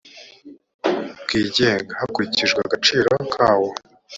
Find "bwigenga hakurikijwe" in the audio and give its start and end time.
1.23-2.59